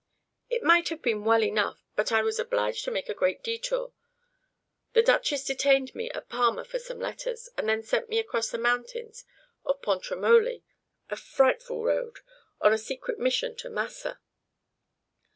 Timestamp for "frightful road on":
11.15-12.73